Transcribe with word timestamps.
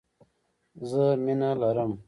زه 0.89 1.03
مينه 1.23 1.49
لرم 1.59 1.91